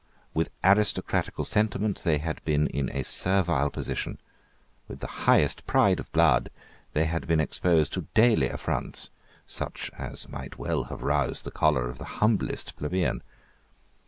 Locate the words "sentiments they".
1.45-2.17